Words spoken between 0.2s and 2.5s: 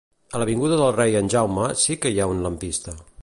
A l'avinguda del Rei en Jaume sí que hi ha un